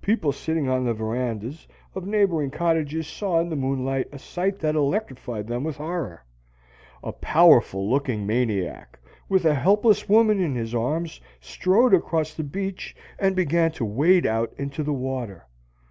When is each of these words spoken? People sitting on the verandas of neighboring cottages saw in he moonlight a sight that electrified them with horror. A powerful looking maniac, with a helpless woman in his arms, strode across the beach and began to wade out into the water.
People 0.00 0.32
sitting 0.32 0.70
on 0.70 0.86
the 0.86 0.94
verandas 0.94 1.68
of 1.94 2.06
neighboring 2.06 2.50
cottages 2.50 3.06
saw 3.06 3.40
in 3.40 3.50
he 3.50 3.56
moonlight 3.56 4.08
a 4.10 4.18
sight 4.18 4.58
that 4.60 4.74
electrified 4.74 5.48
them 5.48 5.64
with 5.64 5.76
horror. 5.76 6.24
A 7.04 7.12
powerful 7.12 7.86
looking 7.86 8.24
maniac, 8.26 8.98
with 9.28 9.44
a 9.44 9.54
helpless 9.54 10.08
woman 10.08 10.40
in 10.40 10.54
his 10.54 10.74
arms, 10.74 11.20
strode 11.42 11.92
across 11.92 12.32
the 12.32 12.42
beach 12.42 12.96
and 13.18 13.36
began 13.36 13.70
to 13.72 13.84
wade 13.84 14.24
out 14.24 14.50
into 14.56 14.82
the 14.82 14.94
water. 14.94 15.44